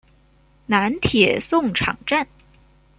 [0.65, 2.27] 南铁送场站。